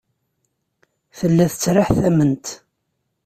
Tella 1.17 1.45
tettraḥ 1.51 1.87
tamemt. 1.99 2.45